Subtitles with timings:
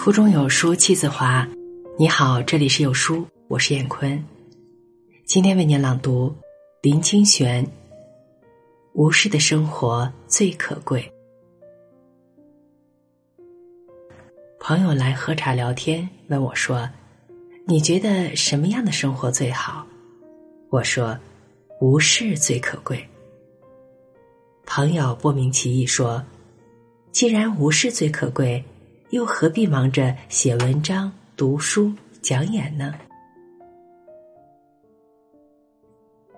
[0.00, 1.46] 腹中有书气自华。
[1.98, 4.24] 你好，这里是有书，我是燕坤。
[5.26, 6.34] 今天为您朗读
[6.80, 7.62] 林清玄。
[8.94, 11.04] 无事的生活最可贵。
[14.58, 16.88] 朋友来喝茶聊天，问我说
[17.68, 19.86] ：“你觉得什么样的生活最好？”
[20.72, 21.14] 我说
[21.78, 23.06] ：“无事最可贵。”
[24.64, 26.24] 朋友不明其意说
[27.12, 28.64] ：“既然无事最可贵。”
[29.10, 31.92] 又何必忙着写文章、读书、
[32.22, 32.94] 讲演呢？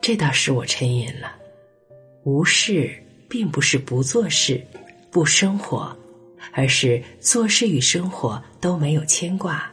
[0.00, 1.36] 这倒使我沉吟了。
[2.24, 2.90] 无事
[3.28, 4.64] 并不是不做事、
[5.10, 5.94] 不生活，
[6.52, 9.70] 而是做事与生活都没有牵挂，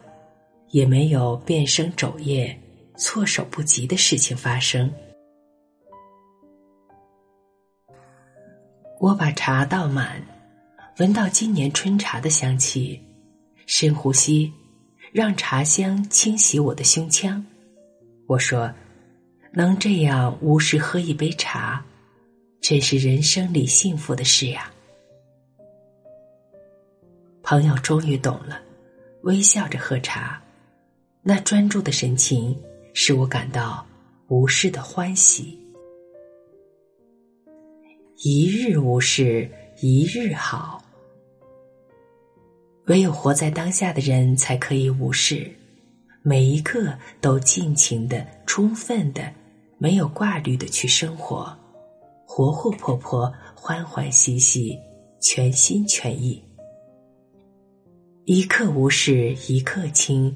[0.72, 2.58] 也没有变生昼夜、
[2.97, 4.91] 措手不及的事情发生。
[9.00, 10.22] 我把茶倒满。
[10.99, 13.02] 闻到今年春茶的香气，
[13.66, 14.52] 深呼吸，
[15.14, 17.41] 让茶香清洗我的胸腔。
[18.28, 18.69] 我说
[19.56, 21.81] ：“能这样无事喝一杯茶，
[22.59, 24.69] 真是人生里幸福的事呀。”
[27.44, 28.61] 朋友终于懂了，
[29.22, 30.44] 微笑着喝茶，
[31.22, 32.53] 那专注的神情
[32.94, 33.88] 使我感到
[34.28, 35.58] 无事的欢喜。
[38.17, 39.50] 一日无事，
[39.81, 40.78] 一日好。
[42.90, 45.48] 唯有活在当下的人，才可以无视，
[46.23, 49.31] 每一刻都尽情的、充分的、
[49.78, 51.56] 没有挂虑的去生活，
[52.26, 54.76] 活活泼泼、欢欢喜喜、
[55.22, 56.44] 全心全意。
[58.26, 60.36] 一刻无事一刻轻，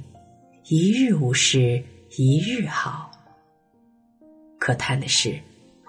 [0.66, 1.84] 一日无事
[2.18, 3.10] 一日好。
[4.60, 5.40] 可叹的是，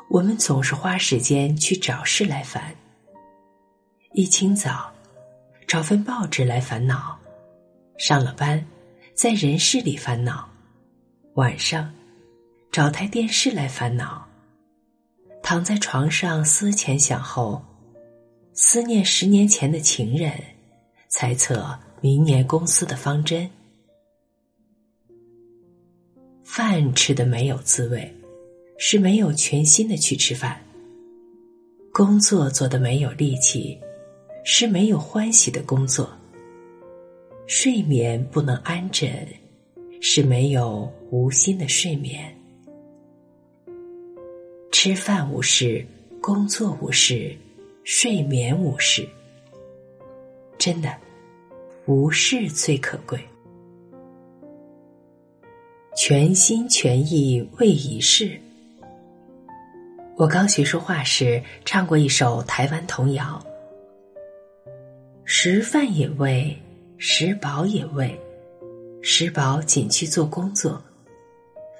[0.09, 2.75] 我们总是花时间去找事来烦。
[4.15, 4.94] 一清早。
[5.67, 7.19] 找份报纸来烦恼，
[7.99, 8.65] 上了班，
[9.15, 10.49] 在人事里烦恼；
[11.35, 11.93] 晚上，
[12.71, 14.27] 找台电视来烦恼。
[15.43, 17.63] 躺在床上思前想后，
[18.53, 20.33] 思念十年前的情人，
[21.09, 23.51] 猜测明年公司的方针。
[26.45, 28.15] 饭吃的没有滋味，
[28.79, 30.57] 是没有全心的去吃饭；
[31.93, 33.79] 工作做的没有力气。
[34.47, 36.07] 是没有欢喜的工作，
[37.47, 39.27] 睡眠不能安枕，
[40.03, 42.31] 是没有无心的睡眠。
[44.71, 45.83] 吃饭无事，
[46.21, 47.35] 工作无事，
[47.85, 49.09] 睡眠无事。
[50.59, 50.95] 真的，
[51.87, 53.19] 无事最可贵。
[55.97, 58.39] 全心全意为一事。
[60.17, 63.43] 我刚学说话时，唱过一首台湾童谣。
[65.27, 66.55] 食饭也喂，
[66.99, 68.15] 食饱也喂，
[69.01, 70.73] 食饱仅去做工作；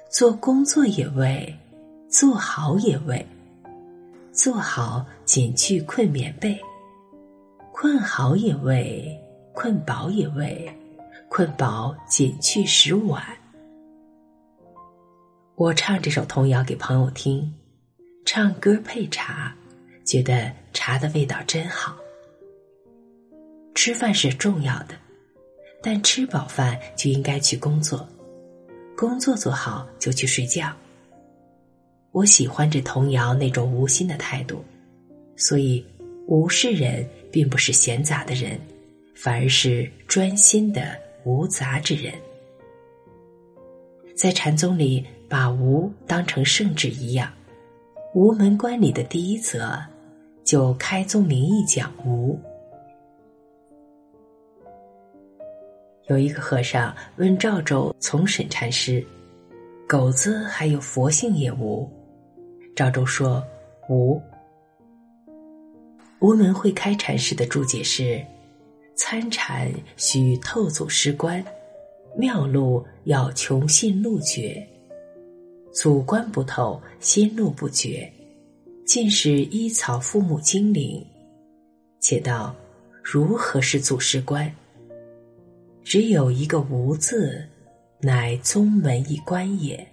[0.09, 1.55] 做工作也为，
[2.09, 3.23] 做好也为，
[4.31, 6.57] 做好仅去困棉被；
[7.71, 9.15] 困好也为，
[9.53, 10.67] 困饱也为，
[11.29, 13.23] 困饱仅去食碗。
[15.53, 17.53] 我唱这首童谣给朋友听，
[18.25, 19.55] 唱歌配茶，
[20.03, 21.95] 觉得茶的味道真好。
[23.75, 24.95] 吃饭是重要的，
[25.83, 28.07] 但吃饱饭就应该去工作，
[28.97, 30.73] 工作做好就去睡觉。
[32.11, 34.63] 我喜欢这童谣那种无心的态度，
[35.35, 35.85] 所以
[36.25, 38.57] 无事人并不是闲杂的人，
[39.13, 42.13] 反而是专心的无杂之人。
[44.15, 47.29] 在禅宗里，把无当成圣旨一样，
[48.13, 49.77] 无门关里的第一则，
[50.45, 52.39] 就开宗明义讲无。
[56.07, 59.03] 有一个和尚问赵州从审禅师
[59.89, 61.89] ：“狗子还有佛性也无？”
[62.75, 63.43] 赵州说
[63.89, 64.21] ：“无。”
[66.21, 68.23] 无门会开禅师的注解是
[68.95, 71.43] ：“参禅需透祖师观，
[72.15, 74.63] 妙路要穷信路绝。
[75.73, 78.07] 祖观不透，心路不绝，
[78.85, 81.03] 尽是依草父母精灵。
[81.99, 82.55] 且道
[83.01, 84.51] 如何是祖师观？”
[85.85, 87.47] 只有一个“无”字，
[88.01, 89.87] 乃宗门一关也。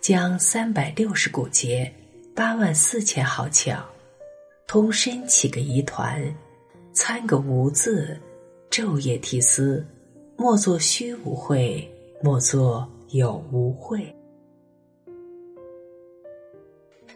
[0.00, 1.92] 将三百六十骨节，
[2.34, 3.82] 八万四千毫窍，
[4.66, 6.34] 通身起个疑团，
[6.94, 8.18] 参个“无”字，
[8.70, 9.86] 昼夜提思，
[10.34, 11.86] 莫作虚无会，
[12.22, 14.02] 莫作有无会。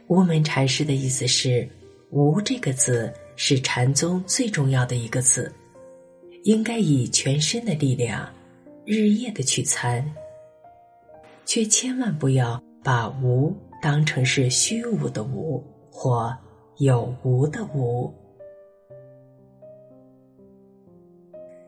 [0.07, 1.67] 无门禅师的意思是
[2.13, 3.11] ：“无”这个字。
[3.37, 5.53] 是禅宗最重要的一个字，
[6.45, 8.29] 应该以全身的力量，
[8.85, 10.05] 日夜的去参，
[11.45, 16.37] 却千万不要把无当成是虚无的无或
[16.79, 18.13] 有无的无。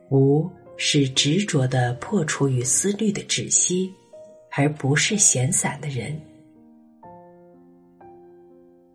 [0.09, 3.93] 无是执着的破除与思虑的止息，
[4.51, 6.17] 而不是闲散的人。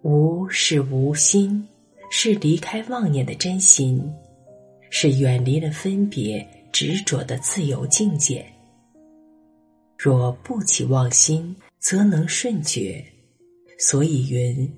[0.02, 1.68] 无是无心，
[2.14, 3.98] 是离开妄念的真心，
[4.90, 8.44] 是远离了分别执着的自由境界。
[9.96, 13.02] 若不起妄心，则能顺觉。
[13.78, 14.70] 所以云：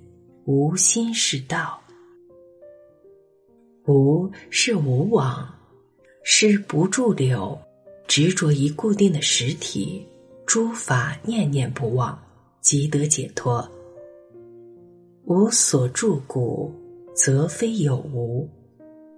[0.44, 1.82] 无心是道。
[3.88, 5.52] 无是无往。
[6.22, 7.58] 是不驻留，
[8.06, 10.06] 执着于固定的实体，
[10.46, 12.16] 诸法念念不忘，
[12.60, 13.68] 即得解脱。
[15.24, 16.72] 无所住故，
[17.14, 18.46] 则非有无；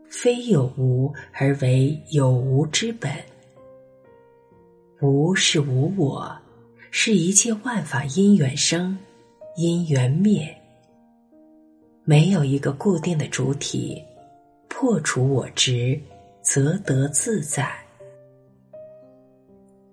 [0.08, 3.10] 非有无而为有无之本。
[5.00, 6.36] 无是无我，
[6.90, 8.96] 是一切万法因缘生，
[9.56, 10.54] 因缘灭。
[12.04, 14.02] 没有一个固定的主体，
[14.68, 16.00] 破除我执。
[16.48, 17.68] 则得自在。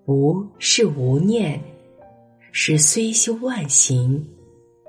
[0.06, 1.60] 无是无念，
[2.52, 4.24] 是虽修万行，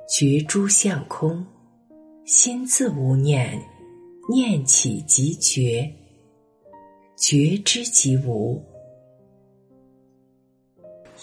[0.06, 1.42] 觉诸相空，
[2.24, 3.60] 心自无念，
[4.30, 5.94] 念起即觉，
[7.18, 8.64] 觉知即无。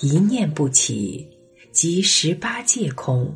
[0.02, 1.28] 一念不起，
[1.72, 3.36] 即十八界空，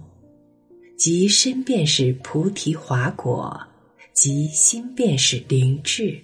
[0.96, 3.60] 即身便是菩提华果，
[4.14, 6.22] 即心便是灵智。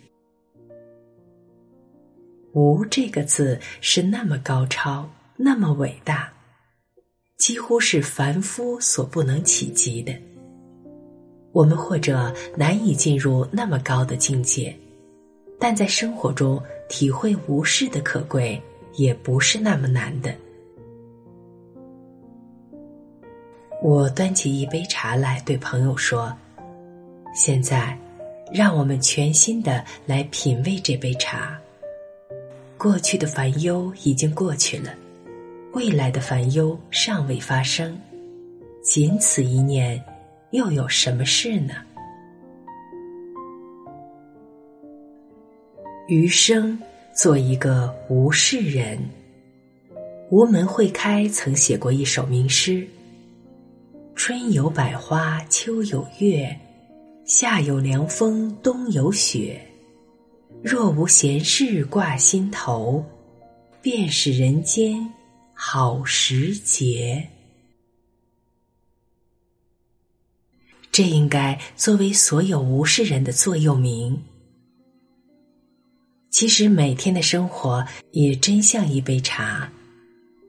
[2.53, 6.31] 无这个字是那么高超，那么伟大，
[7.39, 10.13] 几乎是凡夫所不能企及的。
[11.51, 14.75] 我们或者难以进入那么高的境界，
[15.59, 18.61] 但在生活中体会无事的可贵，
[18.95, 20.33] 也不是那么难的。
[23.83, 26.31] 我端起一杯茶来，对朋友说
[27.33, 27.97] ：“现在，
[28.53, 31.59] 让我们全心的来品味这杯茶。”
[32.77, 34.93] 过去的烦忧已经过去了，
[35.73, 37.99] 未来的烦忧尚未发生，
[38.83, 40.03] 仅此一念，
[40.51, 41.73] 又有什么事呢？
[46.09, 46.77] 余生
[47.15, 48.99] 做一个无事人。
[50.29, 52.85] 无门会开曾写过一首名诗
[54.13, 56.53] ：“春有百花，秋有月，
[57.25, 59.59] 夏有凉风，冬有雪。”
[60.61, 63.03] 若无闲事挂心头，
[63.81, 65.09] 便是人间
[65.53, 67.25] 好时节。
[70.91, 74.21] 这应该作为所有无事人的座右铭。
[76.29, 79.71] 其实每天的生活也真像一杯茶，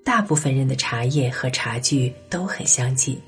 [0.04, 3.18] 大部分人的茶叶和茶具都很相近，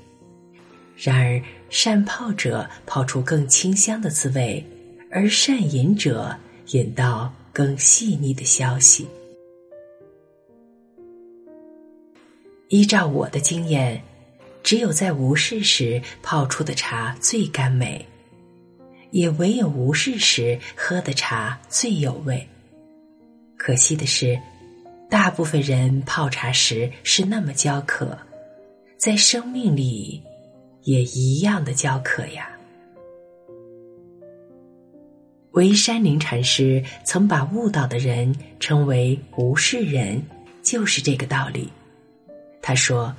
[0.95, 4.65] 然而善泡者泡出更清香的滋味，
[5.09, 6.35] 而善饮者。
[6.71, 9.07] 引到更细腻的消息。
[12.69, 14.01] 依照我的经验，
[14.65, 18.03] 只有在无事时泡出的茶最甘美，
[19.11, 22.49] 也唯有无事时喝的茶最有味。
[23.57, 24.35] 可惜的是，
[25.07, 28.17] 大部分人泡茶时是那么焦渴，
[28.97, 30.19] 在生命里
[30.81, 32.49] 也一样的焦渴呀。
[35.51, 40.23] 唯山林禅师曾把悟道的人称为无事人，
[40.63, 41.69] 就是这个道理。
[42.63, 43.15] 他说：“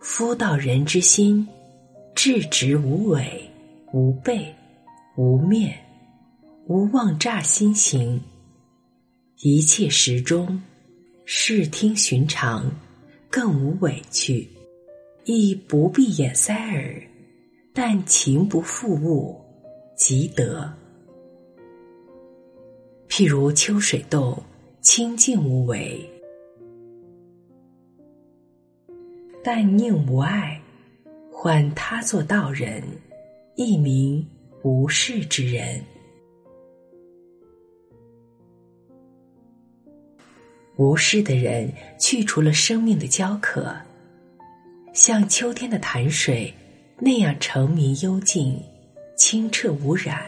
[0.00, 1.46] 夫道人之心，
[2.14, 3.50] 至直无伪，
[3.92, 4.54] 无背，
[5.16, 5.76] 无面，
[6.66, 8.20] 无妄诈心行。
[9.40, 10.62] 一切时中，
[11.24, 12.70] 视听寻常，
[13.28, 14.48] 更无委屈，
[15.24, 17.02] 亦不必掩塞耳。
[17.72, 19.40] 但情不负物，
[19.96, 20.72] 即得。”
[23.08, 24.40] 譬如秋水洞，
[24.80, 25.98] 清净无为；
[29.42, 30.60] 但宁无爱，
[31.32, 32.82] 唤他作道人，
[33.54, 34.26] 一名
[34.62, 35.82] 无事之人。
[40.76, 43.74] 无事的人去除了生命的焦渴，
[44.92, 46.52] 像秋天的潭水
[46.98, 48.60] 那样澄明幽静、
[49.16, 50.22] 清澈无染。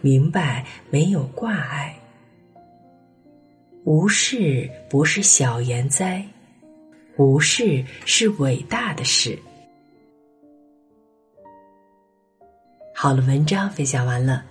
[0.00, 1.96] 明白没有挂碍，
[3.84, 6.22] 无事不是小言哉，
[7.16, 9.38] 无事是伟大的事。
[12.94, 14.44] 好了，文章分享完了，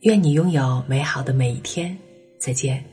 [0.00, 1.96] 愿你拥有美好的每一天。
[2.38, 2.91] 再见。